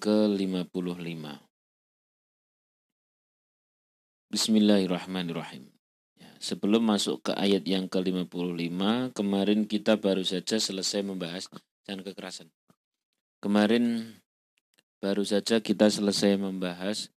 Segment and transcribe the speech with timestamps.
[0.00, 1.04] ke-55.
[4.32, 5.68] Bismillahirrahmanirrahim.
[6.16, 11.52] Ya, sebelum masuk ke ayat yang ke-55, kemarin kita baru saja selesai membahas
[11.84, 12.48] jangan kekerasan.
[13.44, 14.16] Kemarin
[15.04, 17.12] baru saja kita selesai membahas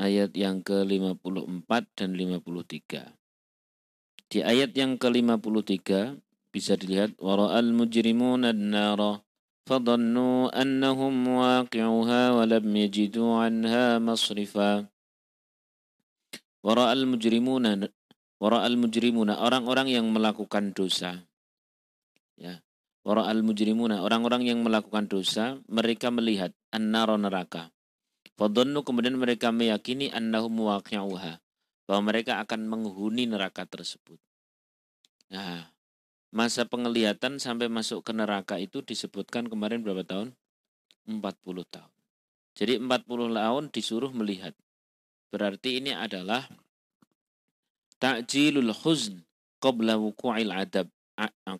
[0.00, 3.12] ayat yang ke-54 dan 53.
[4.32, 6.16] Di ayat yang ke-53
[6.48, 9.20] bisa dilihat wara'al mujrimuna an-nara
[9.70, 14.90] annahum waqi'uha wa lam yajidu 'anha masrifa.
[16.62, 17.90] Wara'al mujrimuna
[18.42, 21.26] wara'al mujrimuna orang-orang yang melakukan dosa.
[22.38, 22.62] Ya.
[23.02, 27.74] Wara'al mujrimuna orang-orang yang melakukan dosa mereka melihat an-nara neraka.
[28.38, 31.42] Fadhannu kemudian mereka meyakini annahum waqi'uha
[31.86, 34.18] bahwa mereka akan menghuni neraka tersebut.
[35.32, 35.71] Nah,
[36.32, 40.32] masa penglihatan sampai masuk ke neraka itu disebutkan kemarin berapa tahun?
[41.04, 41.22] 40
[41.68, 41.92] tahun.
[42.56, 44.56] Jadi 40 tahun disuruh melihat.
[45.32, 46.44] Berarti ini adalah
[48.00, 49.24] ta'jilul huzn
[49.62, 50.90] qabla wuku'il adab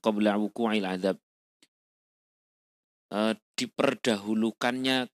[0.02, 1.16] qabla wuku'il adab
[3.08, 5.08] e, diperdahulukannya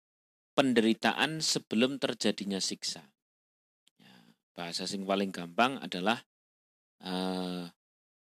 [0.57, 3.07] penderitaan sebelum terjadinya siksa
[4.59, 6.19] bahasa sing paling gampang adalah
[7.07, 7.71] uh,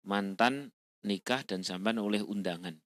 [0.06, 0.70] mantan
[1.02, 2.78] nikah dan sampan oleh undangan.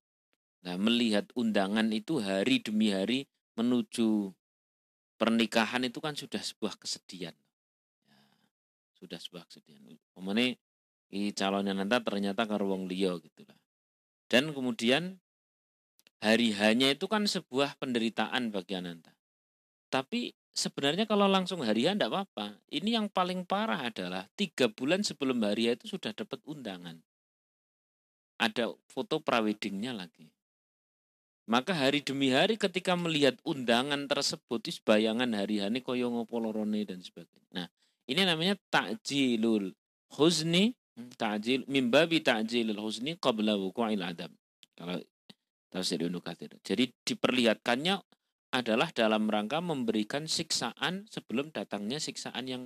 [0.65, 4.33] Nah, melihat undangan itu hari demi hari menuju
[5.15, 7.35] pernikahan itu kan sudah sebuah kesedihan.
[8.09, 8.19] Ya,
[8.97, 9.85] sudah sebuah kesedihan.
[10.11, 10.57] Pemene
[11.13, 13.55] i calonnya nanti ternyata karo wong liya gitu lah.
[14.25, 15.21] Dan kemudian
[16.19, 19.13] hari hanya itu kan sebuah penderitaan bagi Ananta.
[19.93, 22.57] Tapi sebenarnya kalau langsung harian tidak apa-apa.
[22.73, 26.99] Ini yang paling parah adalah tiga bulan sebelum hari itu sudah dapat undangan.
[28.35, 30.27] Ada foto praweddingnya lagi.
[31.45, 37.05] Maka hari demi hari ketika melihat undangan tersebut, is bayangan hari hani koyo ngopolorone dan
[37.05, 37.45] sebagainya.
[37.53, 37.67] Nah,
[38.09, 39.69] ini namanya takjilul
[40.17, 44.33] huzni, hmm, takjil mimbabi takjilul huzni qabla wuqu'il adab.
[44.73, 44.97] Kalau
[45.69, 46.17] tafsir Ibnu
[46.65, 47.95] Jadi diperlihatkannya
[48.55, 52.63] adalah dalam rangka memberikan siksaan sebelum datangnya siksaan yang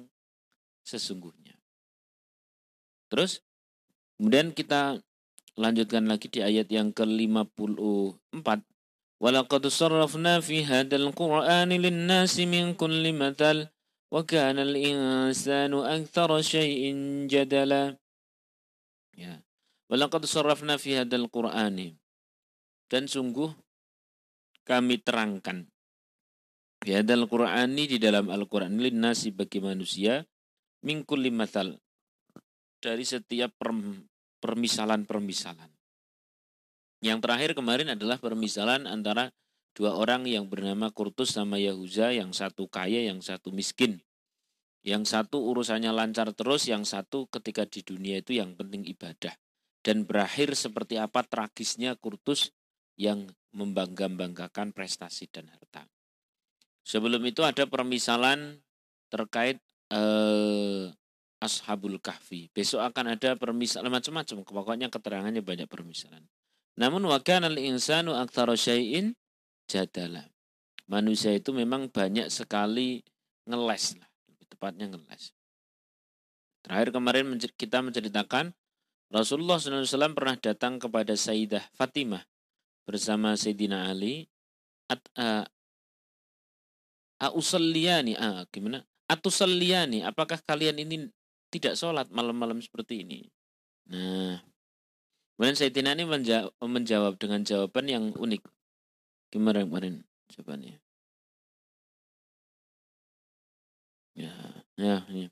[0.87, 1.57] sesungguhnya.
[3.09, 3.41] Terus
[4.15, 5.01] kemudian kita
[5.59, 8.47] lanjutkan lagi di ayat yang ke-54.
[9.19, 13.67] Walaqad sarrafna fi hadzal qur'ani lin-nasi min kulli mathal
[14.07, 17.99] wa kana al-insanu aktsara syai'in jadala.
[19.19, 19.43] Ya.
[19.91, 21.99] Walaqad sarrafna fi hadzal qur'ani.
[22.87, 23.51] Dan sungguh
[24.63, 25.67] kami terangkan
[26.79, 30.23] Biadal Qur'ani di dalam Al-Quran nasi bagi manusia
[30.79, 31.75] mingkul limathal
[32.79, 33.51] dari setiap
[34.39, 35.71] permisalan-permisalan.
[36.99, 39.31] Yang terakhir kemarin adalah permisalan antara
[39.71, 44.03] dua orang yang bernama Kurtus sama Yahuza, yang satu kaya, yang satu miskin.
[44.83, 49.35] Yang satu urusannya lancar terus, yang satu ketika di dunia itu yang penting ibadah.
[49.79, 52.51] Dan berakhir seperti apa tragisnya Kurtus
[52.99, 55.87] yang membangga-banggakan prestasi dan harta.
[56.83, 58.59] Sebelum itu ada permisalan
[59.07, 59.63] terkait
[59.93, 60.91] eh,
[61.39, 62.51] Ashabul Kahfi.
[62.51, 64.43] Besok akan ada permisalan macam-macam.
[64.43, 66.27] Pokoknya keterangannya banyak permisalan.
[66.75, 69.15] Namun wakan al insanu aktsara syai'in
[69.67, 70.31] jadala.
[70.89, 73.03] Manusia itu memang banyak sekali
[73.47, 75.35] ngeles lah, lebih tepatnya ngeles.
[76.65, 77.25] Terakhir kemarin
[77.55, 78.51] kita menceritakan
[79.09, 82.21] Rasulullah SAW pernah datang kepada Sayyidah Fatimah
[82.85, 84.29] bersama Sayyidina Ali
[84.89, 85.45] at, uh,
[87.19, 88.87] Ausalliyani, ah, gimana?
[89.09, 91.11] Atusalliyani, apakah kalian ini
[91.49, 93.25] tidak sholat malam-malam seperti ini?
[93.89, 94.37] Nah,
[95.35, 98.45] kemudian Sayyidina ini menjawab, menjawab dengan jawaban yang unik.
[99.33, 100.77] Gimana kemarin jawabannya?
[104.13, 104.33] Ya,
[104.77, 105.27] ya, ya.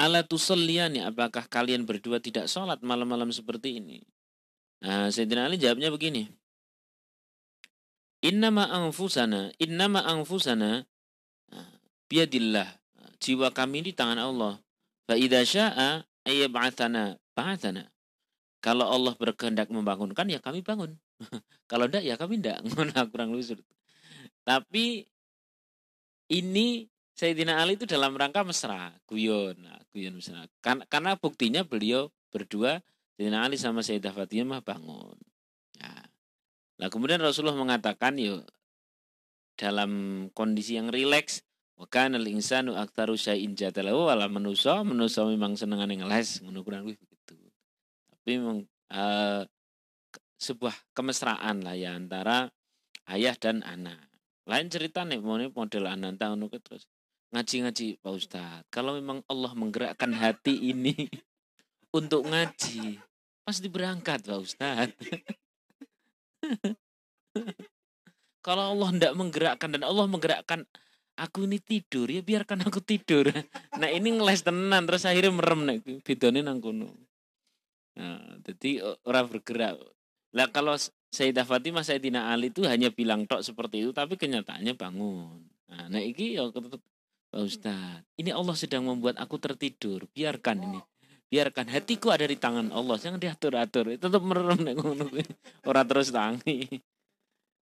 [0.00, 4.00] Ala tusalliyani, apakah kalian berdua tidak sholat malam-malam seperti ini?
[4.80, 6.32] Nah, Sayyidina Ali jawabnya begini.
[8.24, 10.88] Innama anfusana, innama anfusana
[12.08, 12.79] biadillah.
[13.20, 14.56] Jiwa kami di tangan Allah.
[15.04, 17.86] Fa idza syaa'a ayyab'atsana ba'atsana.
[18.60, 20.96] Kalau Allah berkehendak membangunkan ya kami bangun.
[21.70, 22.60] Kalau enggak ya kami enggak.
[23.12, 23.60] kurang lebih
[24.44, 25.04] Tapi
[26.32, 30.48] ini Sayyidina Ali itu dalam rangka mesra, guyon, nah, guyon mesra.
[30.64, 32.80] Karena, karena buktinya beliau berdua
[33.16, 35.20] Sayyidina Ali sama Sayyidah Fatimah bangun.
[35.80, 36.10] Nah,
[36.80, 38.48] Nah kemudian Rasulullah mengatakan yuk
[39.60, 41.44] dalam kondisi yang rileks
[41.80, 47.00] maka al insanu aktaru syai'in jadalahu wala manusa manusa memang senengane ngeles ngono kurang lebih
[47.00, 47.40] begitu.
[48.12, 49.48] Tapi memang uh,
[50.36, 52.52] sebuah kemesraan lah ya antara
[53.08, 53.96] ayah dan anak.
[54.44, 56.84] Lain cerita nih model ananta ngono terus
[57.32, 58.68] ngaji-ngaji Pak Ustadz.
[58.68, 60.92] Kalau memang Allah menggerakkan hati ini
[61.98, 63.00] untuk ngaji,
[63.40, 65.00] pasti berangkat Pak Ustadz.
[68.44, 70.64] Kalau Allah tidak menggerakkan dan Allah menggerakkan
[71.20, 73.28] aku ini tidur ya biarkan aku tidur.
[73.80, 76.88] Nah ini ngeles tenan terus akhirnya merem nih bidone nang kono.
[78.00, 79.76] Nah, jadi orang bergerak.
[80.32, 80.76] Lah kalau
[81.10, 85.42] Sayyidah Fatimah Sayyidina Ali itu hanya bilang tok seperti itu tapi kenyataannya bangun.
[85.70, 86.48] Nah, nah iki ya
[87.30, 90.10] Pak Ustadz, ini Allah sedang membuat aku tertidur.
[90.10, 90.80] Biarkan ini.
[91.30, 92.98] Biarkan hatiku ada di tangan Allah.
[92.98, 93.94] Jangan diatur-atur.
[93.94, 95.06] Tetap merem nek ngono
[95.62, 96.66] Ora terus tangi.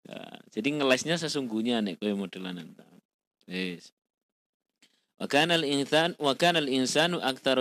[0.06, 0.22] Ya,
[0.54, 2.62] jadi ngelesnya sesungguhnya nek kowe modelan
[3.46, 3.94] Yes.
[5.16, 6.60] Wa kana al-insan wa kana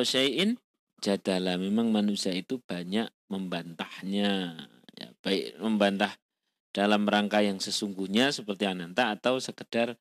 [0.03, 0.59] syai'in
[0.99, 1.55] jadala.
[1.55, 4.59] Memang manusia itu banyak membantahnya.
[4.95, 6.15] Ya, baik membantah
[6.75, 9.95] dalam rangka yang sesungguhnya seperti Ananta atau sekedar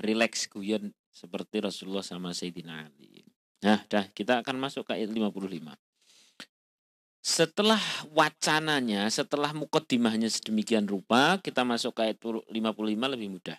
[0.00, 3.24] rileks guyon seperti Rasulullah sama Sayyidina Ali.
[3.64, 5.74] Nah, dah kita akan masuk ke ayat 55.
[7.18, 7.82] Setelah
[8.14, 12.54] wacananya, setelah mukaddimahnya sedemikian rupa, kita masuk ke ayat 55
[13.12, 13.58] lebih mudah.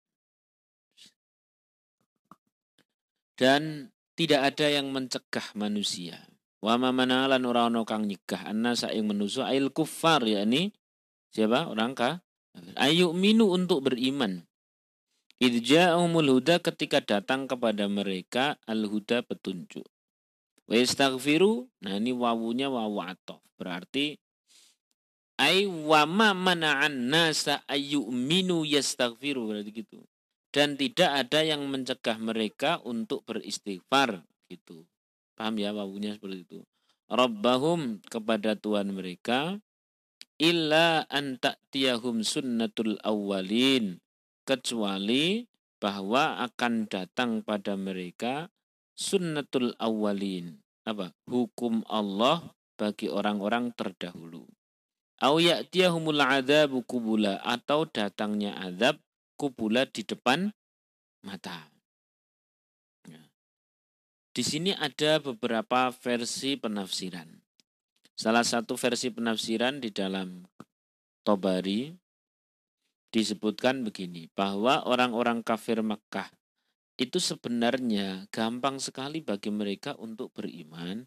[3.37, 6.25] Dan tidak ada yang mencegah manusia.
[6.64, 9.69] Wama manalan orang kang nyegah annasa yang menusu ail
[10.25, 10.73] ya ini
[11.31, 12.25] siapa orang ka
[12.81, 14.49] ayu minu untuk beriman.
[15.37, 19.84] Idja'umul huda ketika datang kepada mereka al-huda petunjuk.
[20.64, 23.44] Wa istaghfiru, nah ini wawunya wawu atof.
[23.61, 24.17] Berarti
[25.37, 27.65] ay wama mana'an nasa
[28.09, 30.05] minu yastaghfiru gitu.
[30.53, 34.88] Dan tidak ada yang mencegah mereka untuk beristighfar gitu.
[35.37, 36.59] Paham ya wawunya seperti itu.
[37.12, 39.61] Rabbahum kepada Tuhan mereka
[40.41, 44.00] illa an ta'tiyahum sunnatul awwalin
[44.49, 45.44] kecuali
[45.77, 48.49] bahwa akan datang pada mereka
[48.97, 50.56] sunnatul awwalin
[50.89, 52.49] apa hukum Allah
[52.81, 54.49] bagi orang-orang terdahulu
[55.23, 59.01] au ya'tiyahumul adzab kubula atau datangnya azab
[59.37, 60.53] kubula di depan
[61.25, 61.73] mata
[63.09, 63.21] ya.
[64.37, 67.47] di sini ada beberapa versi penafsiran
[68.17, 70.41] Salah satu versi penafsiran di dalam
[71.21, 71.93] Tobari
[73.13, 76.33] disebutkan begini, bahwa orang-orang kafir Mekah
[76.97, 81.05] itu sebenarnya gampang sekali bagi mereka untuk beriman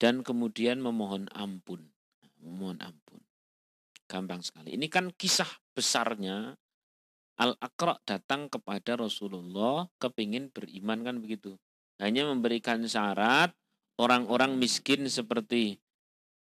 [0.00, 1.92] dan kemudian memohon ampun.
[2.40, 3.20] Memohon ampun.
[4.08, 4.74] Gampang sekali.
[4.74, 6.56] Ini kan kisah besarnya
[7.38, 11.54] Al-Aqra datang kepada Rasulullah kepingin beriman kan begitu.
[12.02, 13.54] Hanya memberikan syarat
[14.00, 15.78] orang-orang miskin seperti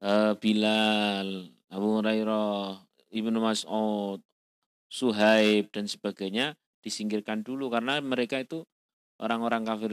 [0.01, 2.81] uh, Bilal, Abu Hurairah,
[3.13, 4.23] Ibnu Mas'ud,
[4.87, 8.63] Suhaib dan sebagainya disingkirkan dulu karena mereka itu
[9.19, 9.93] orang-orang kafir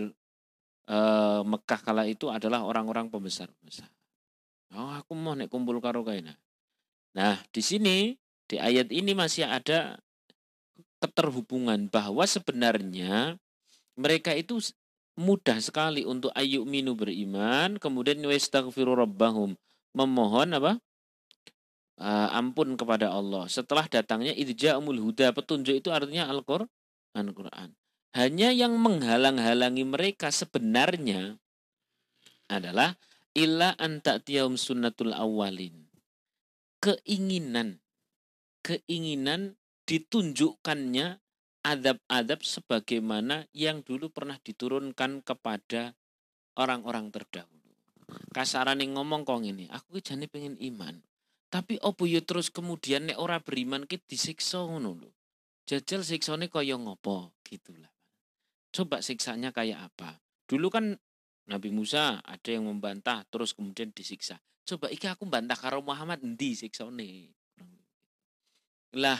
[0.88, 3.89] uh, Mekah kala itu adalah orang-orang pembesar-pembesar.
[4.74, 6.33] Oh, aku mau nek kumpul karo kaina.
[7.13, 8.17] Nah, di sini
[8.50, 9.98] di ayat ini masih ada
[11.01, 13.38] keterhubungan bahwa sebenarnya
[13.93, 14.58] mereka itu
[15.13, 19.53] mudah sekali untuk ayu minu beriman, kemudian wastaghfiru rabbahum
[19.93, 20.74] memohon apa?
[22.01, 23.46] Uh, ampun kepada Allah.
[23.46, 26.65] Setelah datangnya idja'umul huda, petunjuk itu artinya Al-Qur'an.
[27.13, 27.70] Al-Qur'an.
[28.17, 31.38] Hanya yang menghalang-halangi mereka sebenarnya
[32.50, 32.98] adalah
[33.38, 35.82] illa anta'tiyahum sunnatul awalin.
[36.83, 37.79] Keinginan.
[38.59, 39.55] Keinginan
[39.87, 41.23] ditunjukkannya
[41.63, 45.95] adab-adab sebagaimana yang dulu pernah diturunkan kepada
[46.59, 47.71] orang-orang terdahulu.
[48.35, 50.99] Kasaran yang ngomong kong ini aku jane pengen iman
[51.53, 55.13] tapi opo yo terus kemudian nek ora beriman ki disiksa ngono lho.
[55.69, 57.37] Jajal siksane kaya ngopo?
[57.45, 57.93] Gitulah.
[58.73, 60.17] Coba siksanya kayak apa.
[60.49, 60.97] Dulu kan
[61.43, 64.39] Nabi Musa ada yang membantah terus kemudian disiksa.
[64.63, 67.35] Coba iki aku bantah karo Muhammad endi siksane?
[68.95, 69.19] Lah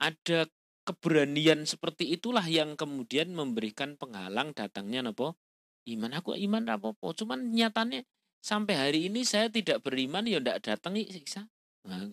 [0.00, 0.48] ada
[0.88, 5.36] keberanian seperti itulah yang kemudian memberikan penghalang datangnya nopo?
[5.84, 6.16] Iman.
[6.16, 8.04] Aku iman apa-apa cuman nyatanya
[8.40, 11.44] sampai hari ini saya tidak beriman ya ndak datang siksa.
[11.84, 12.08] Nah,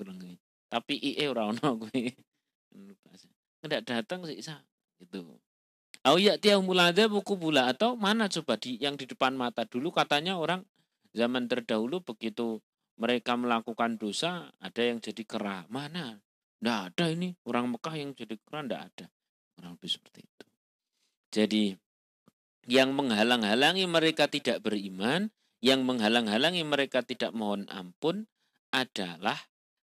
[0.68, 2.12] Tapi IE ora ono kuwi.
[3.64, 4.60] Nggak datang siksa.
[5.00, 5.24] Gitu.
[6.06, 9.90] Au ya tiang mulada buku bula atau mana coba di yang di depan mata dulu
[9.90, 10.62] katanya orang
[11.18, 12.62] zaman terdahulu begitu
[13.02, 15.66] mereka melakukan dosa ada yang jadi kera.
[15.66, 16.22] Mana?
[16.62, 19.06] Tidak ada ini orang Mekah yang jadi kera tidak ada.
[19.58, 20.46] Orang lebih seperti itu.
[21.34, 21.66] Jadi
[22.70, 28.30] yang menghalang-halangi mereka tidak beriman, yang menghalang-halangi mereka tidak mohon ampun
[28.70, 29.38] adalah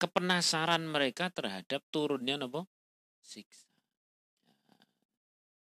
[0.01, 2.65] kepenasaran mereka terhadap turunnya apa?
[3.21, 3.68] Siksa.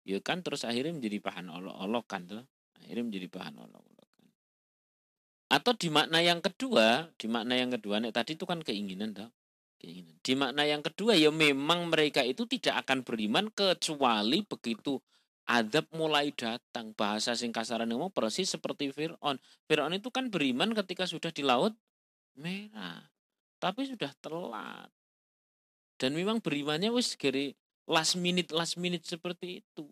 [0.10, 2.42] Ya kan terus akhirnya menjadi bahan olok-olok kan tuh.
[2.82, 4.10] Akhirnya menjadi bahan olok-olok.
[5.50, 9.30] Atau di makna yang kedua, di makna yang kedua nih tadi itu kan keinginan toh.
[9.82, 10.18] Keinginan.
[10.22, 15.02] Di makna yang kedua ya memang mereka itu tidak akan beriman kecuali begitu
[15.50, 16.94] adab mulai datang.
[16.94, 19.42] Bahasa sing kasaran ngomong persis seperti Fir'aun.
[19.66, 21.74] Fir'aun itu kan beriman ketika sudah di laut
[22.38, 23.10] merah.
[23.58, 24.94] Tapi sudah telat.
[26.00, 27.18] Dan memang berimannya wis
[27.90, 29.90] last minute last minute seperti itu.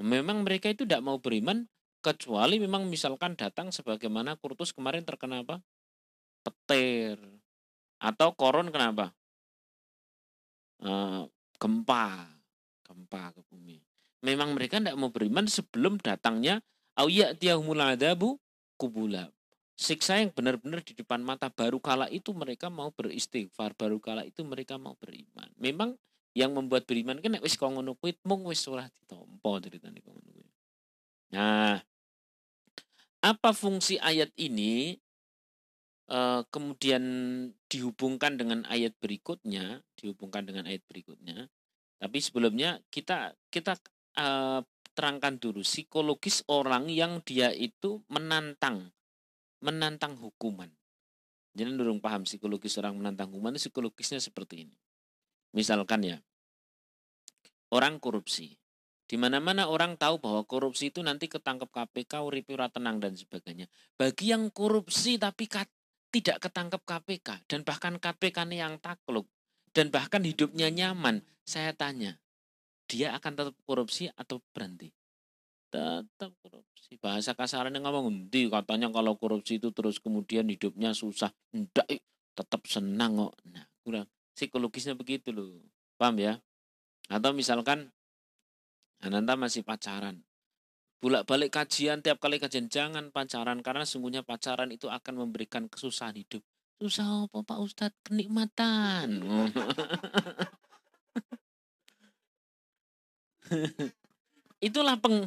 [0.00, 1.68] Memang mereka itu tidak mau beriman
[2.00, 5.60] kecuali memang misalkan datang sebagaimana Kurtus kemarin terkena apa?
[6.46, 7.18] Petir
[7.98, 9.10] atau koron kenapa?
[10.78, 10.90] E,
[11.58, 12.30] gempa,
[12.86, 13.82] gempa ke bumi.
[14.22, 16.62] Memang mereka tidak mau beriman sebelum datangnya
[16.94, 18.38] awya tiahumul adabu
[18.78, 19.30] kubula.
[19.78, 24.42] Siksa yang benar-benar di depan mata baru kala itu mereka mau beristighfar, baru kala itu
[24.42, 25.46] mereka mau beriman.
[25.54, 25.94] Memang
[26.38, 30.46] yang membuat beriman kan wis kok ngono kuwi mung wis ora ditampa ceritane kok ngono.
[31.34, 31.82] Nah,
[33.18, 34.94] apa fungsi ayat ini
[36.08, 37.02] uh, kemudian
[37.66, 41.50] dihubungkan dengan ayat berikutnya, dihubungkan dengan ayat berikutnya.
[41.98, 43.74] Tapi sebelumnya kita kita
[44.22, 44.62] uh,
[44.94, 48.94] terangkan dulu psikologis orang yang dia itu menantang
[49.58, 50.70] menantang hukuman.
[51.58, 54.76] Jadi dorong paham psikologis orang menantang hukuman psikologisnya seperti ini.
[55.56, 56.16] Misalkan ya,
[57.72, 58.56] orang korupsi.
[59.08, 63.64] Di mana-mana orang tahu bahwa korupsi itu nanti ketangkep KPK, uripi tenang dan sebagainya.
[63.96, 65.48] Bagi yang korupsi tapi
[66.12, 69.24] tidak ketangkep KPK dan bahkan KPK yang takluk
[69.72, 72.20] dan bahkan hidupnya nyaman, saya tanya,
[72.84, 74.92] dia akan tetap korupsi atau berhenti?
[75.72, 76.96] Tetap korupsi.
[77.00, 81.32] Bahasa kasarannya ngomong, di katanya kalau korupsi itu terus kemudian hidupnya susah.
[81.52, 81.88] Enggak,
[82.36, 83.34] tetap senang kok.
[83.48, 85.50] Nah, kurang psikologisnya begitu loh.
[85.98, 86.38] Paham ya?
[87.10, 87.90] Atau misalkan
[89.02, 90.22] Ananta masih pacaran.
[90.98, 96.42] Bolak-balik kajian, tiap kali kajian jangan pacaran karena sungguhnya pacaran itu akan memberikan kesusahan hidup.
[96.78, 97.98] Susah apa Pak Ustadz?
[98.06, 99.22] Kenikmatan.
[104.66, 105.26] Itulah peng,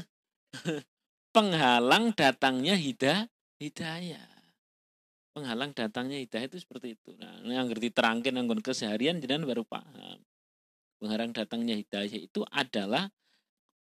[1.35, 3.27] penghalang datangnya hidayah.
[3.59, 4.30] hidayah.
[5.31, 7.15] Penghalang datangnya hidayah itu seperti itu.
[7.15, 10.19] Nah, yang ngerti terangkin anggun keseharian jangan baru paham.
[10.99, 13.07] Penghalang datangnya hidayah itu adalah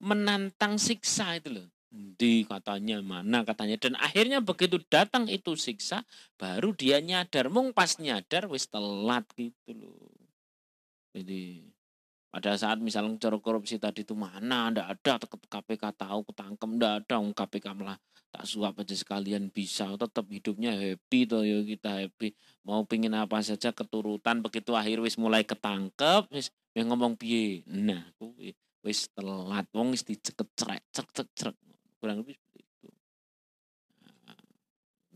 [0.01, 1.69] menantang siksa itu loh.
[1.93, 6.05] Di katanya mana katanya dan akhirnya begitu datang itu siksa
[6.37, 10.13] baru dia nyadar mung pas nyadar wis telat gitu loh.
[11.17, 11.65] Jadi
[12.29, 17.17] pada saat misalnya cara korupsi tadi itu mana ndak ada KPK tahu ketangkem ndak ada
[17.33, 17.97] KPK malah
[18.37, 22.37] tak suap aja sekalian bisa tetap hidupnya happy tuh ya kita happy.
[22.69, 27.65] Mau pingin apa saja keturutan begitu akhir wis mulai ketangkep wis ngomong piye?
[27.65, 28.53] Nah kuwi
[28.85, 31.29] wis telat wong wis diceket cerek cerek cerek.
[31.33, 31.57] Cerek
[31.97, 32.89] kurang lebih seperti itu.
[34.05, 34.41] Nah,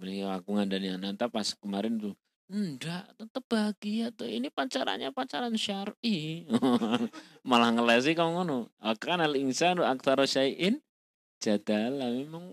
[0.01, 2.17] beliau aku ngandani Ananta pas kemarin tuh
[2.51, 6.49] enggak tetap bahagia tuh ini pacarannya pacaran syar'i.
[7.49, 8.73] Malah ngelesi kamu ngono.
[8.83, 10.83] Akan al insanu aktsara syai'in
[11.39, 12.49] jadala memang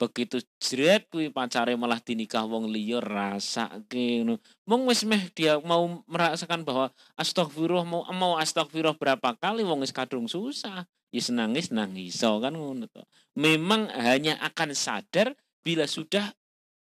[0.00, 4.40] begitu jret kuwi pacare malah dinikah wong liya rasake ngono.
[4.64, 6.88] Mung wis meh dia mau merasakan bahwa
[7.20, 10.88] astagfirullah mau mau astagfirullah berapa kali wong wis kadung susah.
[11.12, 13.04] Ya nangis nangis so kan ngono to.
[13.36, 16.32] Memang hanya akan sadar bila sudah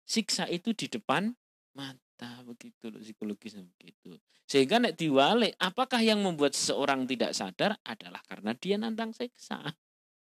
[0.07, 1.35] siksa itu di depan
[1.75, 4.15] mata begitu loh psikologisnya begitu.
[4.47, 9.59] Sehingga nek diwale apakah yang membuat seseorang tidak sadar adalah karena dia nantang siksa.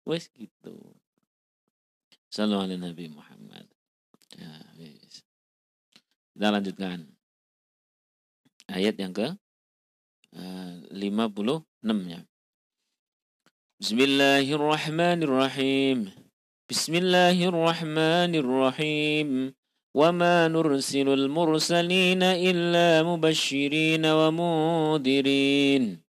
[0.08, 0.94] Wes gitu.
[2.33, 3.65] Sallu ala Nabi Muhammad.
[4.37, 5.25] Ya, yes.
[6.37, 7.09] Kita lanjutkan.
[8.69, 9.33] Ayat yang ke
[10.37, 11.65] uh, 56
[12.05, 12.21] ya.
[13.81, 16.13] Bismillahirrahmanirrahim.
[16.69, 19.57] Bismillahirrahmanirrahim.
[19.93, 26.02] وما نرسل المرسلين إلا مبشرين ومنذرين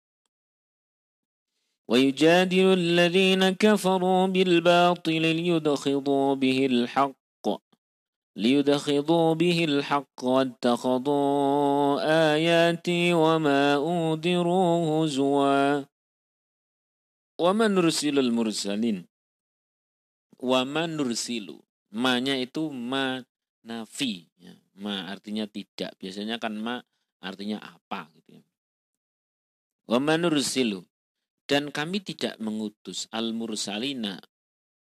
[1.91, 7.45] ويجادل الذين كفروا بالباطل ليدخضوا به الحق
[8.35, 11.99] ليدخضوا به الحق واتخذوا
[12.33, 14.71] آياتي وما أنذروا
[15.05, 15.83] هزوا
[17.39, 19.05] وما نرسل المرسلين
[20.39, 21.59] وما نرسل
[21.91, 23.19] ma-nya itu ma
[23.67, 24.55] nafi ya.
[24.79, 26.79] ma artinya tidak biasanya kan ma
[27.19, 28.43] artinya apa gitu ya
[29.91, 30.87] wa manursilu
[31.46, 34.18] dan kami tidak mengutus al mursalina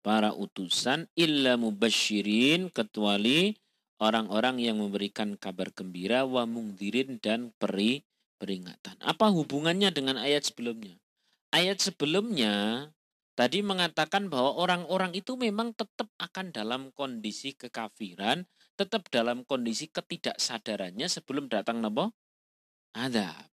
[0.06, 3.58] para utusan illa mubasyirin kecuali
[4.02, 8.06] orang-orang yang memberikan kabar gembira wa mungdirin dan peri
[8.38, 9.00] peringatan.
[9.02, 11.00] Apa hubungannya dengan ayat sebelumnya?
[11.56, 12.90] Ayat sebelumnya
[13.34, 18.44] tadi mengatakan bahwa orang-orang itu memang tetap akan dalam kondisi kekafiran,
[18.76, 22.12] tetap dalam kondisi ketidaksadarannya sebelum datang napa?
[22.94, 23.55] Adab.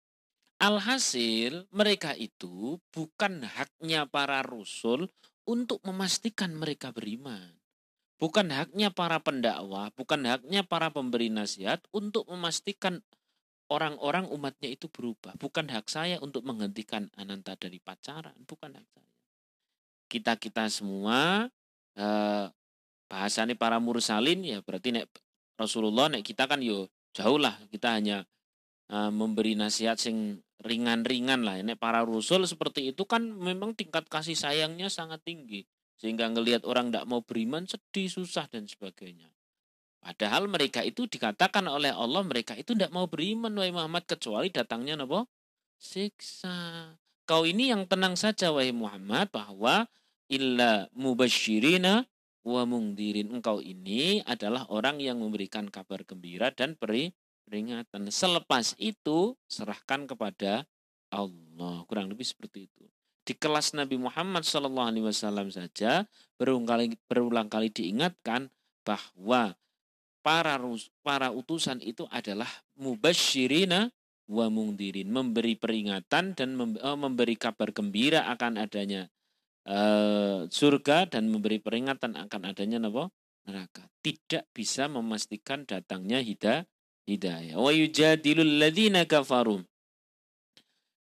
[0.57, 5.13] Alhasil mereka itu bukan haknya para rasul
[5.45, 7.61] untuk memastikan mereka beriman.
[8.17, 13.05] Bukan haknya para pendakwah, bukan haknya para pemberi nasihat untuk memastikan
[13.69, 15.37] orang-orang umatnya itu berubah.
[15.37, 19.13] Bukan hak saya untuk menghentikan Ananta dari pacaran, bukan hak saya.
[20.09, 21.53] Kita-kita semua
[22.01, 22.47] eh,
[23.07, 25.07] bahasanya para mursalin ya berarti nek
[25.57, 28.27] Rasulullah nek kita kan yo jauh lah kita hanya
[28.91, 31.61] uh, memberi nasihat sing ringan-ringan lah.
[31.61, 35.67] Ini para rasul seperti itu kan memang tingkat kasih sayangnya sangat tinggi.
[35.97, 39.33] Sehingga ngelihat orang tidak mau beriman sedih, susah dan sebagainya.
[40.07, 45.03] Padahal mereka itu dikatakan oleh Allah mereka itu tidak mau beriman wahai Muhammad kecuali datangnya
[45.03, 45.27] napa?
[45.83, 46.95] Siksa.
[47.27, 49.91] Kau ini yang tenang saja wahai Muhammad bahwa
[50.31, 52.07] illa mubasyirina
[52.47, 53.35] wa mungdirin.
[53.35, 57.11] Engkau ini adalah orang yang memberikan kabar gembira dan beri
[57.47, 58.11] peringatan.
[58.11, 60.67] Selepas itu serahkan kepada
[61.15, 61.87] Allah.
[61.87, 62.85] Kurang lebih seperti itu.
[63.27, 66.07] Di kelas Nabi Muhammad SAW saja
[66.39, 68.51] berulang kali, berulang kali diingatkan
[68.87, 69.55] bahwa
[70.23, 70.59] para
[71.03, 73.91] para utusan itu adalah mubasyirina
[74.27, 79.07] wa mungdirin, memberi peringatan dan eh, memberi kabar gembira akan adanya
[79.67, 82.83] uh, surga dan memberi peringatan akan adanya
[83.47, 83.87] neraka.
[84.03, 86.67] Tidak bisa memastikan datangnya hidayah
[87.07, 87.57] hidayah.
[87.57, 89.65] Wa yujadilul ladzina kafarum.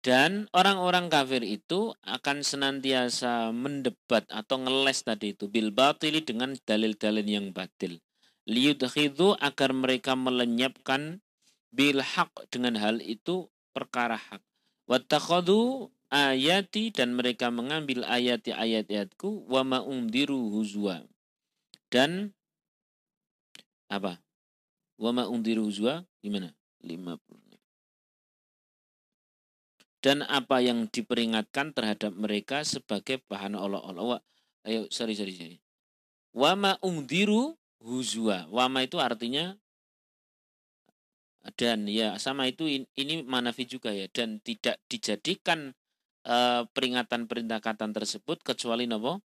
[0.01, 7.27] Dan orang-orang kafir itu akan senantiasa mendebat atau ngeles tadi itu bil batili dengan dalil-dalil
[7.29, 8.01] yang batil.
[8.49, 11.21] Liyudkhidhu agar mereka melenyapkan
[11.69, 14.41] bil haq dengan hal itu perkara hak.
[14.89, 21.05] Wattakhadhu ayati dan mereka mengambil ayati ayat-ayatku wa ma huzwa.
[21.93, 22.33] Dan
[23.93, 24.17] apa?
[25.01, 26.53] Wa ma undiru huzwa gimana?
[26.85, 27.17] 50.
[30.01, 34.21] Dan apa yang diperingatkan terhadap mereka sebagai bahan olok-olok.
[34.65, 35.57] Ayo, sorry, sorry, sorry.
[36.37, 38.47] Wa ma undiru huzwa.
[38.53, 39.57] Wama itu artinya
[41.57, 45.73] dan ya sama itu ini manafi juga ya dan tidak dijadikan
[46.29, 49.25] uh, peringatan peringatan tersebut kecuali nopo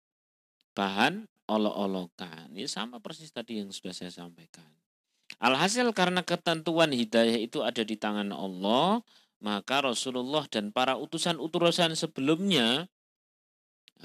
[0.77, 2.53] bahan olok-olokan.
[2.53, 4.82] Ini sama persis tadi yang sudah saya sampaikan.
[5.43, 9.03] Alhasil karena ketentuan hidayah itu ada di tangan Allah,
[9.43, 12.87] maka Rasulullah dan para utusan-utusan sebelumnya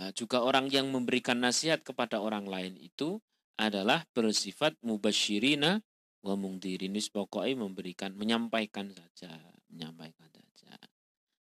[0.01, 3.21] eh, juga orang yang memberikan nasihat kepada orang lain itu
[3.53, 5.77] adalah bersifat mubasyirina
[6.25, 6.97] wa mungdirin.
[6.97, 9.29] Pokoknya memberikan menyampaikan saja
[9.69, 10.73] menyampaikan saja.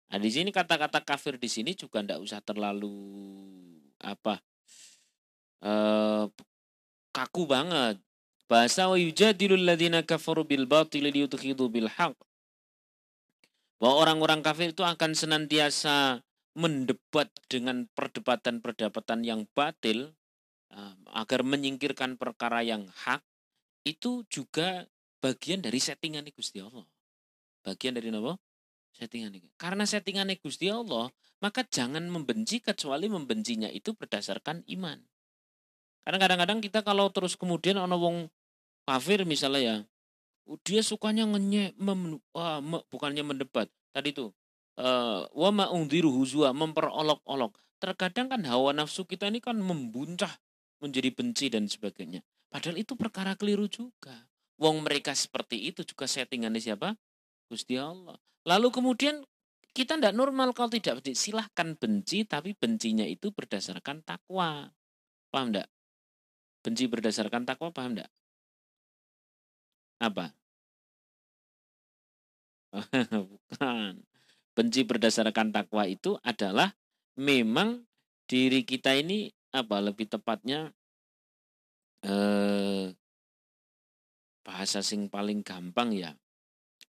[0.09, 2.97] Nah di sini kata-kata kafir di sini juga tidak usah terlalu
[4.01, 4.41] apa
[5.61, 6.25] eh,
[7.13, 8.01] kaku banget
[8.53, 9.01] bahasa wa
[10.05, 11.09] kafaru bil batil
[11.73, 12.13] bil haq.
[13.81, 16.21] Bahwa orang-orang kafir itu akan senantiasa
[16.53, 20.13] mendebat dengan perdebatan-perdebatan yang batil
[20.69, 23.25] um, agar menyingkirkan perkara yang hak
[23.89, 24.85] itu juga
[25.25, 26.85] bagian dari settingan Gusti Allah.
[27.65, 28.37] Bagian dari apa?
[28.93, 31.09] Settingan Karena settingan Gusti Allah,
[31.41, 35.01] maka jangan membenci kecuali membencinya itu berdasarkan iman.
[36.05, 38.17] Karena kadang-kadang kita kalau terus kemudian ono wong
[38.87, 39.77] kafir misalnya ya,
[40.67, 43.71] dia sukanya ngenye, mem, wah, me, bukannya mendebat.
[43.95, 44.31] Tadi itu,
[44.79, 47.57] uh, wa ma'ungdiru huzwa, memperolok-olok.
[47.83, 50.31] Terkadang kan hawa nafsu kita ini kan membuncah
[50.83, 52.23] menjadi benci dan sebagainya.
[52.51, 54.29] Padahal itu perkara keliru juga.
[54.61, 56.95] Wong mereka seperti itu juga settingannya siapa?
[57.51, 58.15] Gusti Allah.
[58.47, 59.23] Lalu kemudian
[59.73, 61.17] kita tidak normal kalau tidak benci.
[61.17, 64.69] Silahkan benci, tapi bencinya itu berdasarkan takwa.
[65.33, 65.73] Paham tidak?
[66.63, 68.13] Benci berdasarkan takwa, paham tidak?
[70.03, 70.35] Apa?
[73.31, 74.03] Bukan.
[74.53, 76.75] Benci berdasarkan takwa itu adalah
[77.15, 77.87] memang
[78.27, 80.73] diri kita ini apa lebih tepatnya
[82.05, 82.93] eh,
[84.43, 86.13] bahasa sing paling gampang ya.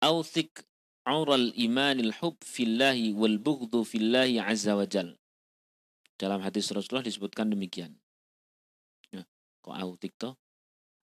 [0.02, 0.66] Authik
[1.06, 5.16] aural imanil hub fillahi wal bughdhu fillahi azza wa jal.
[6.18, 7.96] Dalam hadis Rasulullah disebutkan demikian.
[9.14, 9.28] Ya,
[9.62, 10.40] kok autik toh?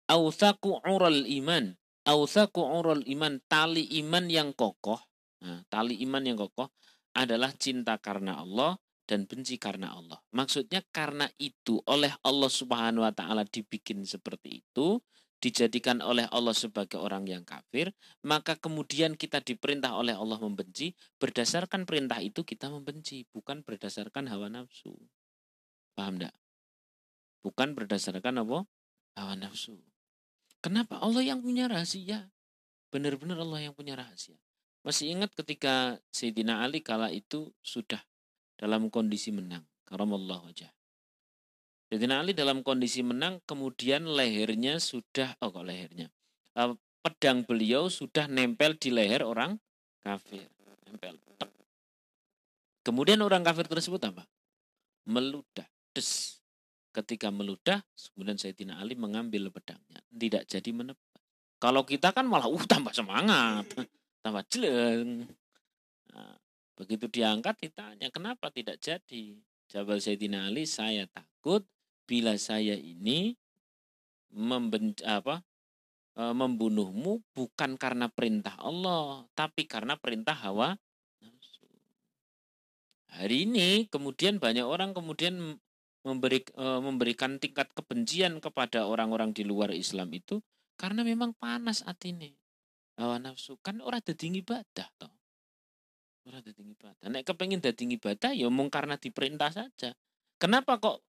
[0.09, 1.77] Authaku aural iman.
[2.09, 3.37] Authaku aural iman.
[3.45, 4.97] Tali iman yang kokoh.
[5.45, 6.73] Nah, tali iman yang kokoh
[7.13, 10.17] adalah cinta karena Allah dan benci karena Allah.
[10.33, 15.01] Maksudnya karena itu oleh Allah Subhanahu wa taala dibikin seperti itu,
[15.41, 17.93] dijadikan oleh Allah sebagai orang yang kafir,
[18.25, 24.53] maka kemudian kita diperintah oleh Allah membenci, berdasarkan perintah itu kita membenci, bukan berdasarkan hawa
[24.53, 24.93] nafsu.
[25.97, 26.35] Paham enggak?
[27.45, 28.67] Bukan berdasarkan apa?
[29.17, 29.79] Hawa nafsu.
[30.59, 30.99] Kenapa?
[30.99, 32.31] Allah yang punya rahasia.
[32.91, 34.39] Benar-benar Allah yang punya rahasia.
[34.83, 38.01] Masih ingat ketika Sayyidina Ali kala itu sudah
[38.59, 39.63] dalam kondisi menang.
[39.87, 40.71] Karamallahu wajah.
[41.89, 46.13] Sayyidina Ali dalam kondisi menang, kemudian lehernya sudah, oh kok lehernya,
[46.59, 49.57] uh, pedang beliau sudah nempel di leher orang
[50.05, 50.45] kafir.
[50.85, 51.17] Nempel.
[52.85, 54.25] Kemudian orang kafir tersebut apa?
[55.05, 55.69] Meludah.
[55.93, 56.38] Des.
[56.89, 60.01] Ketika meludah, kemudian Sayyidina Ali mengambil pedangnya.
[60.09, 61.23] Tidak jadi menebas.
[61.59, 63.67] Kalau kita kan malah uh tambah semangat.
[64.25, 65.31] Tambah jeleng.
[66.11, 66.35] Nah,
[66.75, 69.39] begitu diangkat ditanya, kenapa tidak jadi?
[69.71, 71.63] Jawab Sayyidina Ali, saya takut
[72.09, 73.37] bila saya ini
[74.33, 75.45] membenci apa
[76.17, 80.77] e, membunuhmu bukan karena perintah Allah tapi karena perintah hawa
[83.09, 85.61] hari ini kemudian banyak orang kemudian
[86.09, 90.41] memberi, e, memberikan tingkat kebencian kepada orang-orang di luar Islam itu
[90.81, 92.33] karena memang panas hati ini.
[92.97, 93.61] Hawa nafsu.
[93.61, 95.13] Kan orang dadi ibadah toh.
[96.25, 97.07] Orang dadi ibadah.
[97.13, 99.93] Nek kepengin dadi ibadah ya mung karena diperintah saja.
[100.41, 101.05] Kenapa kok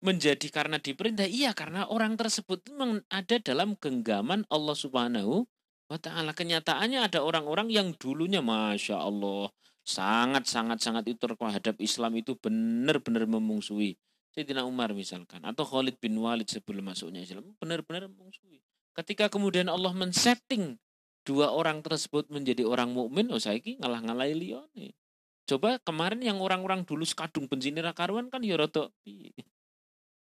[0.00, 1.26] menjadi karena diperintah?
[1.26, 5.46] Iya karena orang tersebut memang ada dalam genggaman Allah Subhanahu
[5.90, 6.34] wa taala.
[6.34, 9.50] Kenyataannya ada orang-orang yang dulunya masya Allah
[9.84, 14.00] sangat sangat sangat itu terhadap Islam itu benar-benar memungsuhi
[14.34, 18.60] Sayyidina Umar misalkan atau Khalid bin Walid sebelum masuknya Islam benar-benar memungsuhi
[18.98, 20.76] ketika kemudian Allah men-setting
[21.22, 24.98] dua orang tersebut menjadi orang mukmin oh saya ngalah ngalai lione
[25.46, 28.90] coba kemarin yang orang-orang dulu sekadung benci karuan kan ya rada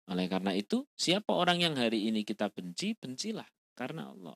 [0.09, 3.45] oleh karena itu, siapa orang yang hari ini kita benci, bencilah
[3.77, 4.33] karena Allah.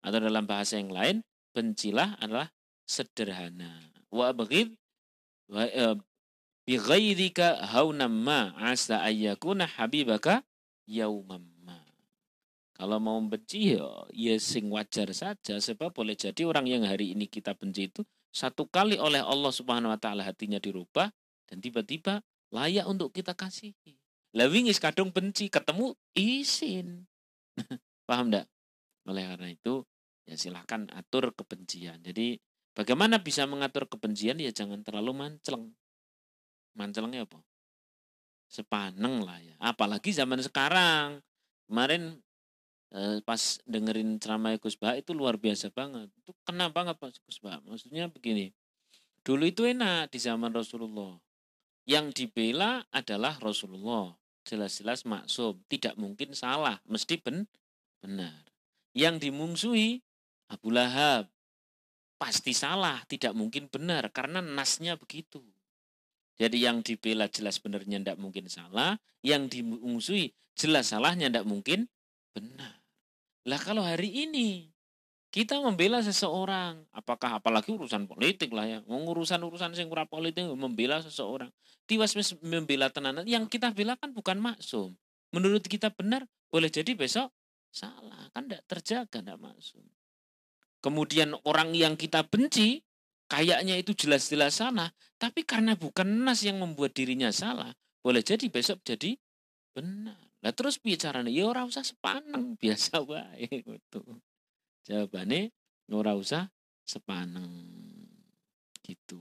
[0.00, 1.20] Atau dalam bahasa yang lain,
[1.52, 2.48] bencilah adalah
[2.88, 3.92] sederhana.
[4.08, 4.72] Wa abghid
[5.52, 6.00] wa e,
[6.64, 10.44] bi ghairika haunamma asa ayyakuna habibaka
[10.88, 11.84] yaumamma.
[12.74, 17.30] Kalau mau benci ya, ya sing wajar saja sebab boleh jadi orang yang hari ini
[17.30, 18.02] kita benci itu
[18.34, 21.14] satu kali oleh Allah Subhanahu wa taala hatinya dirubah
[21.46, 23.94] dan tiba-tiba layak untuk kita kasihi.
[24.34, 27.06] Lah wingis kadung benci, ketemu isin.
[28.10, 28.50] Paham enggak?
[29.06, 29.86] Oleh karena itu,
[30.26, 32.02] ya silahkan atur kebencian.
[32.02, 32.42] Jadi
[32.74, 34.42] bagaimana bisa mengatur kebencian?
[34.42, 35.70] Ya jangan terlalu manceleng.
[36.74, 37.38] Mancelengnya apa?
[38.50, 39.54] Sepaneng lah ya.
[39.58, 41.22] Apalagi zaman sekarang.
[41.70, 42.20] Kemarin
[42.92, 46.10] eh, pas dengerin ceramah Gus Bah itu luar biasa banget.
[46.20, 47.58] Itu kena banget Pak Gus Bah.
[47.64, 48.52] Maksudnya begini.
[49.24, 51.16] Dulu itu enak di zaman Rasulullah.
[51.88, 54.12] Yang dibela adalah Rasulullah
[54.44, 57.48] jelas-jelas maksum, tidak mungkin salah, mesti ben
[58.04, 58.44] benar.
[58.92, 60.04] Yang dimungsuhi
[60.52, 61.32] Abu Lahab
[62.20, 65.42] pasti salah, tidak mungkin benar karena nasnya begitu.
[66.34, 71.86] Jadi yang dibela jelas benarnya tidak mungkin salah, yang dimungsuhi jelas salahnya tidak mungkin
[72.34, 72.82] benar.
[73.46, 74.74] Lah kalau hari ini
[75.34, 81.50] kita membela seseorang, apakah apalagi urusan politik lah ya, mengurusan urusan sing politik membela seseorang.
[81.90, 84.94] Tiwas membela tenanan yang kita bela kan bukan maksum.
[85.34, 86.22] Menurut kita benar,
[86.54, 87.34] boleh jadi besok
[87.74, 89.82] salah, kan tidak terjaga, tidak maksum.
[90.78, 92.86] Kemudian orang yang kita benci,
[93.34, 98.86] kayaknya itu jelas-jelas salah, tapi karena bukan nas yang membuat dirinya salah, boleh jadi besok
[98.86, 99.18] jadi
[99.74, 100.14] benar.
[100.38, 103.66] Lah terus bicaranya, ya orang usah sepaneng, biasa baik.
[103.66, 104.02] Gitu.
[104.86, 105.50] Jawabannya
[105.90, 106.52] ora usah
[106.84, 107.50] sepaneng
[108.84, 109.20] gitu.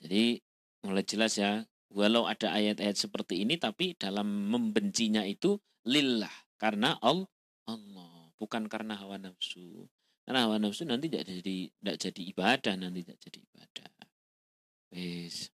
[0.00, 0.40] Jadi
[0.82, 8.32] mulai jelas ya, walau ada ayat-ayat seperti ini tapi dalam membencinya itu lillah karena Allah,
[8.40, 9.86] bukan karena hawa nafsu.
[10.28, 13.88] Karena hawa nafsu nanti tidak jadi tidak jadi ibadah, nanti tidak jadi ibadah.
[14.92, 15.48] Wis.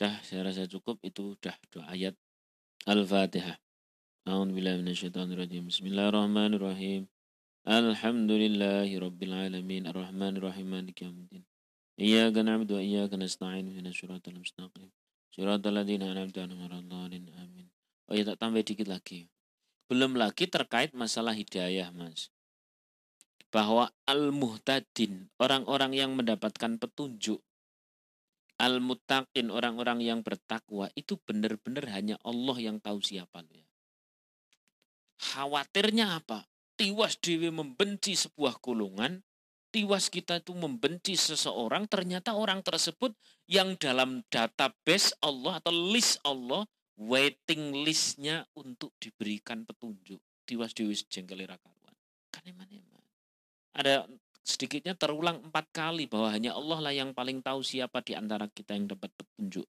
[0.00, 2.16] Dah, saya rasa cukup itu dah dua ayat
[2.88, 3.60] Al-Fatihah.
[4.24, 4.80] A'udzubillahi.
[5.60, 7.04] Bismillahirrahmanirrahim.
[7.68, 8.96] Alhamdulillahi
[9.84, 11.44] arrahmanirrahim maliki yaumiddin.
[12.00, 14.88] Iyyaka na'budu wa iyyaka nasta'in ihdinas siratal mustaqim.
[15.28, 17.65] Siratal ladzina an'amta alaihim amin.
[18.06, 19.26] Oh ya tak tambah dikit lagi.
[19.86, 22.30] Belum lagi terkait masalah hidayah, Mas.
[23.54, 27.38] Bahwa al-muhtadin, orang-orang yang mendapatkan petunjuk,
[28.58, 33.46] al-muttaqin, orang-orang yang bertakwa, itu benar-benar hanya Allah yang tahu siapa.
[33.52, 33.64] Ya.
[35.22, 36.44] Khawatirnya apa?
[36.76, 39.24] Tiwas dewi membenci sebuah golongan,
[39.72, 43.16] tiwas kita itu membenci seseorang, ternyata orang tersebut
[43.48, 50.20] yang dalam database Allah atau list Allah, waiting listnya untuk diberikan petunjuk.
[50.48, 51.94] Tiwas dewi jengkel karuan.
[52.32, 53.04] Kan eman eman.
[53.76, 54.08] Ada
[54.46, 58.72] sedikitnya terulang empat kali bahwa hanya Allah lah yang paling tahu siapa di antara kita
[58.72, 59.66] yang dapat petunjuk.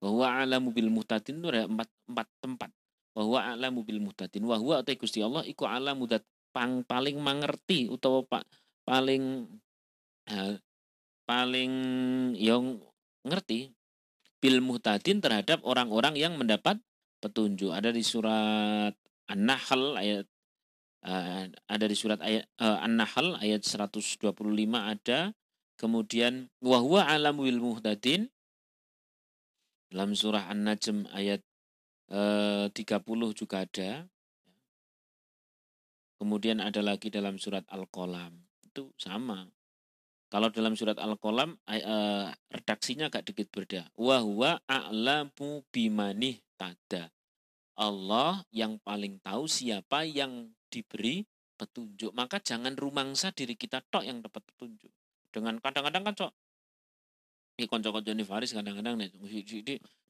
[0.00, 2.70] Bahwa alamu bil muhtadin itu ada empat, empat tempat.
[3.12, 4.46] Bahwa alamu bil muhtadin.
[4.46, 8.42] Wahwa atau Gusti Allah iku alamu dat pang paling mengerti utawa pak
[8.88, 9.44] paling
[10.32, 10.56] uh,
[11.28, 11.72] paling
[12.40, 12.80] yang
[13.20, 13.76] ngerti
[14.38, 16.78] bil muhtadin terhadap orang-orang yang mendapat
[17.18, 17.74] petunjuk.
[17.74, 18.94] Ada di surat
[19.28, 20.24] An-Nahl ayat
[21.04, 24.22] uh, ada di surat ayat uh, An-Nahl ayat 125
[24.78, 25.34] ada.
[25.78, 28.26] Kemudian wahwa alam bil muhtadin
[29.90, 31.42] dalam surah An-Najm ayat
[32.10, 34.06] uh, 30 juga ada.
[36.18, 38.34] Kemudian ada lagi dalam surat Al-Qalam
[38.66, 39.46] itu sama.
[40.28, 43.88] Kalau dalam surat Al-Qalam uh, redaksinya agak dikit berbeda.
[43.96, 47.08] Wa huwa a'lamu bimanih tada.
[47.78, 51.24] Allah yang paling tahu siapa yang diberi
[51.56, 52.12] petunjuk.
[52.12, 54.92] Maka jangan rumangsa diri kita tok yang dapat petunjuk.
[55.32, 56.32] Dengan kadang-kadang kan cok
[57.58, 59.10] ini konco-konco Faris kadang-kadang nih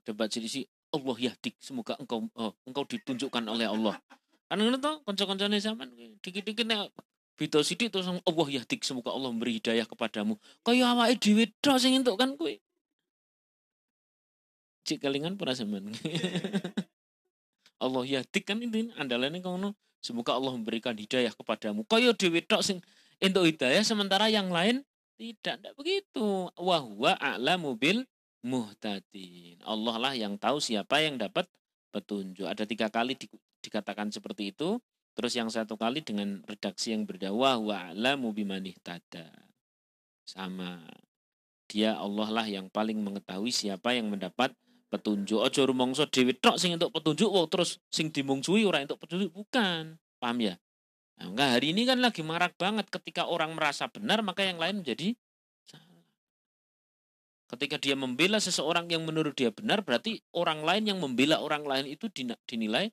[0.04, 3.96] debat sih Allah yahdik semoga engkau oh, engkau ditunjukkan oleh Allah.
[4.52, 5.88] Ngono to konco-koncone zaman
[6.20, 6.92] dikit-dikit nek
[7.38, 10.34] Bito sidik terus Allah yahdik semoga Allah memberi hidayah kepadamu.
[10.66, 12.50] Kaya awake dhewe tok sing entuk kan kowe.
[14.82, 15.94] Cik kelingan para zaman.
[17.84, 19.78] Allah yahdik kan ini andalane kono.
[20.02, 21.86] Semoga Allah memberikan hidayah kepadamu.
[21.86, 22.82] Kaya dhewe tok sing
[23.22, 24.82] entuk hidayah sementara yang lain
[25.14, 26.50] tidak, tidak begitu.
[26.58, 28.02] Wahwa a'lamu bil
[28.42, 29.62] muhtadin.
[29.62, 31.46] Allah lah yang tahu siapa yang dapat
[31.94, 32.46] petunjuk.
[32.46, 33.30] Ada tiga kali di,
[33.62, 34.82] dikatakan seperti itu.
[35.18, 39.26] Terus yang satu kali dengan redaksi yang berdakwah wa alamu bimanih tada.
[40.22, 40.86] Sama.
[41.66, 44.54] Dia Allah lah yang paling mengetahui siapa yang mendapat
[44.94, 45.42] petunjuk.
[45.42, 49.98] Ojo rumongso dewi tok sing untuk petunjuk wow, terus sing dimungsuhi orang untuk petunjuk bukan.
[50.22, 50.54] Paham ya?
[51.18, 54.86] Nah, enggak hari ini kan lagi marak banget ketika orang merasa benar maka yang lain
[54.86, 55.18] menjadi.
[57.48, 61.90] Ketika dia membela seseorang yang menurut dia benar berarti orang lain yang membela orang lain
[61.90, 62.06] itu
[62.44, 62.92] dinilai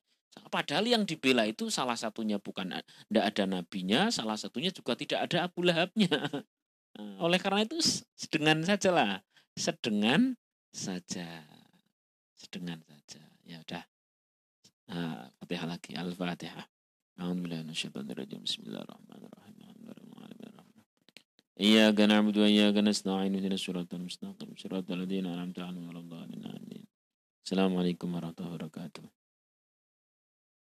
[0.50, 5.46] Padahal yang dibela itu salah satunya bukan tidak ada nabinya, salah satunya juga tidak ada
[5.46, 6.10] Abu Lahabnya.
[6.98, 7.78] Nah, oleh karena itu
[8.18, 9.22] sedengan saja lah,
[9.54, 10.34] sedengan
[10.74, 11.46] saja,
[12.34, 13.22] sedengan saja.
[13.46, 13.86] Ya udah.
[14.90, 16.66] Nah, Fatihah lagi, Al-Fatihah.
[17.20, 19.50] Bismillahirrahmanirrahim.
[21.60, 26.84] إياك نعبد وإياك نستعين اهدنا الصراط المستقيم صراط الذين أنعمت عليهم غير الضالين آمين
[27.44, 29.02] السلام عليكم ورحمة الله وبركاته